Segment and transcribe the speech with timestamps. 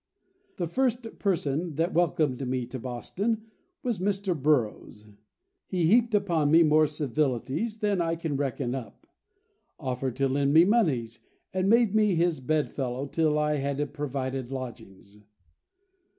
[0.57, 3.45] The first person that welcomed me to Boston
[3.83, 4.35] was Mr.
[4.35, 5.07] Burroughs.
[5.67, 9.05] He heaped upon me more civilities than I can reckon up,
[9.79, 11.19] offered to lend me moneys,
[11.53, 15.19] and made me his bedfellow till I had provided lodgings."